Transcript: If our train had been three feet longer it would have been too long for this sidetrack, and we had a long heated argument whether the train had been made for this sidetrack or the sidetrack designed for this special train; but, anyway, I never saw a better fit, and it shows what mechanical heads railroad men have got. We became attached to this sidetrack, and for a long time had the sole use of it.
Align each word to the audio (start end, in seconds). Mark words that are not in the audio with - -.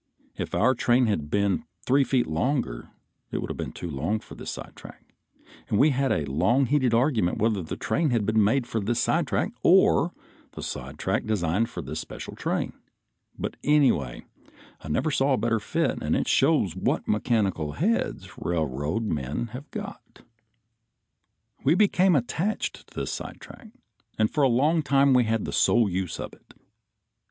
If 0.35 0.55
our 0.55 0.73
train 0.73 1.05
had 1.05 1.29
been 1.29 1.63
three 1.85 2.03
feet 2.03 2.25
longer 2.25 2.89
it 3.31 3.37
would 3.37 3.51
have 3.51 3.57
been 3.57 3.71
too 3.71 3.87
long 3.91 4.17
for 4.19 4.33
this 4.33 4.49
sidetrack, 4.49 5.13
and 5.69 5.77
we 5.77 5.91
had 5.91 6.11
a 6.11 6.25
long 6.25 6.65
heated 6.65 6.91
argument 6.91 7.37
whether 7.37 7.61
the 7.61 7.77
train 7.77 8.09
had 8.09 8.25
been 8.25 8.43
made 8.43 8.65
for 8.65 8.79
this 8.79 8.99
sidetrack 8.99 9.51
or 9.61 10.11
the 10.53 10.63
sidetrack 10.63 11.27
designed 11.27 11.69
for 11.69 11.83
this 11.83 11.99
special 11.99 12.35
train; 12.35 12.73
but, 13.37 13.57
anyway, 13.63 14.25
I 14.83 14.87
never 14.87 15.11
saw 15.11 15.33
a 15.33 15.37
better 15.37 15.59
fit, 15.59 16.01
and 16.01 16.15
it 16.15 16.27
shows 16.27 16.75
what 16.75 17.07
mechanical 17.07 17.73
heads 17.73 18.27
railroad 18.39 19.03
men 19.03 19.49
have 19.53 19.69
got. 19.69 20.23
We 21.63 21.75
became 21.75 22.15
attached 22.15 22.87
to 22.87 22.95
this 22.95 23.11
sidetrack, 23.11 23.67
and 24.17 24.31
for 24.31 24.41
a 24.43 24.49
long 24.49 24.81
time 24.81 25.13
had 25.13 25.45
the 25.45 25.53
sole 25.53 25.87
use 25.87 26.19
of 26.19 26.33
it. 26.33 26.55